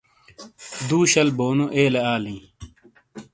دو 0.89 0.99
شل 1.11 1.29
بونو 1.37 1.65
ایلے 1.77 2.01
آلیں 2.13 2.41